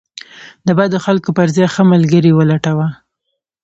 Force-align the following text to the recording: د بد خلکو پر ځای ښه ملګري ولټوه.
د 0.67 0.69
بد 0.79 0.91
خلکو 1.05 1.29
پر 1.37 1.47
ځای 1.55 1.67
ښه 1.73 1.83
ملګري 1.93 2.31
ولټوه. 2.33 2.87